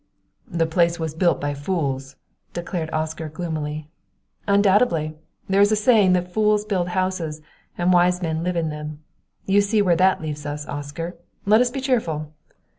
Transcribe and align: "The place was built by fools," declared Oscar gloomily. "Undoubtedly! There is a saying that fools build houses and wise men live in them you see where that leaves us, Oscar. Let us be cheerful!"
"The 0.49 0.65
place 0.65 0.99
was 0.99 1.13
built 1.13 1.39
by 1.39 1.53
fools," 1.53 2.15
declared 2.53 2.89
Oscar 2.91 3.29
gloomily. 3.29 3.87
"Undoubtedly! 4.47 5.15
There 5.47 5.61
is 5.61 5.71
a 5.71 5.75
saying 5.75 6.13
that 6.13 6.33
fools 6.33 6.65
build 6.65 6.87
houses 6.87 7.43
and 7.77 7.93
wise 7.93 8.19
men 8.19 8.43
live 8.43 8.55
in 8.55 8.69
them 8.69 9.03
you 9.45 9.61
see 9.61 9.79
where 9.79 9.95
that 9.97 10.19
leaves 10.19 10.43
us, 10.43 10.67
Oscar. 10.67 11.17
Let 11.45 11.61
us 11.61 11.69
be 11.69 11.81
cheerful!" 11.81 12.33